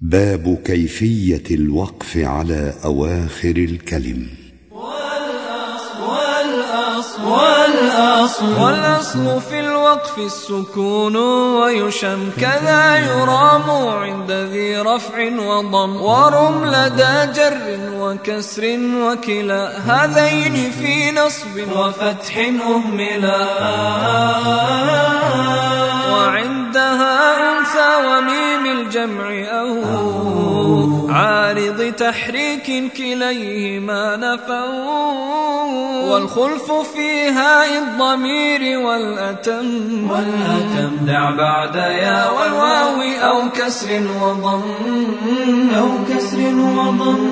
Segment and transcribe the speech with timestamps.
[0.00, 4.26] باب كيفية الوقف على أواخر الكلم.
[7.24, 15.96] والأصل والأصل في الوقف السكون ويشم كذا يرام عند ذي رفع وضم.
[15.96, 23.46] ورم لدى جر وكسر وكلا هذين في نصب وفتح أهملا.
[26.12, 27.14] وعندها
[27.58, 29.82] أنثى وميم الجمع أو
[31.10, 35.46] عارض تحريك كليهما نفوا.
[36.12, 39.66] والخلف فيها الضمير والأتم.
[40.10, 40.96] والأتم.
[41.06, 44.62] دع بعد يا والواو أو كسر وضم.
[45.78, 47.28] أو كسر وضم.